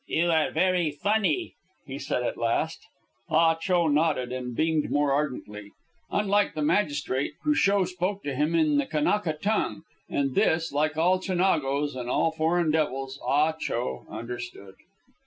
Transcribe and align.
"You 0.07 0.31
are 0.31 0.49
very 0.49 0.89
funny," 0.89 1.53
he 1.85 1.99
said 1.99 2.23
at 2.23 2.35
last. 2.35 2.79
Ah 3.29 3.53
Cho 3.53 3.87
nodded 3.87 4.31
and 4.31 4.55
beamed 4.55 4.89
more 4.89 5.11
ardently. 5.13 5.69
Unlike 6.09 6.55
the 6.55 6.63
magistrate, 6.63 7.33
Cruchot 7.43 7.89
spoke 7.89 8.23
to 8.23 8.33
him 8.33 8.55
in 8.55 8.79
the 8.79 8.87
Kanaka 8.87 9.33
tongue, 9.33 9.83
and 10.09 10.33
this, 10.33 10.71
like 10.71 10.97
all 10.97 11.19
Chinagos 11.19 11.95
and 11.95 12.09
all 12.09 12.31
foreign 12.31 12.71
devils, 12.71 13.19
Ah 13.23 13.51
Cho 13.51 14.07
understood. 14.09 14.73